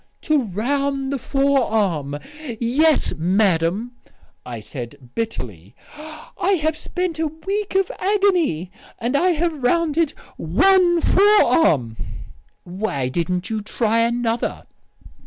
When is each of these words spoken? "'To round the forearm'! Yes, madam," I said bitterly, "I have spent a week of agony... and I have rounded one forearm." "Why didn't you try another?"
"'To 0.23 0.45
round 0.45 1.13
the 1.13 1.19
forearm'! 1.19 2.17
Yes, 2.59 3.13
madam," 3.19 3.91
I 4.43 4.59
said 4.59 5.11
bitterly, 5.13 5.75
"I 5.95 6.53
have 6.59 6.75
spent 6.75 7.19
a 7.19 7.27
week 7.27 7.75
of 7.75 7.91
agony... 7.99 8.71
and 8.97 9.15
I 9.15 9.29
have 9.33 9.61
rounded 9.61 10.15
one 10.37 11.01
forearm." 11.01 11.97
"Why 12.63 13.09
didn't 13.09 13.51
you 13.51 13.61
try 13.61 13.99
another?" 13.99 14.63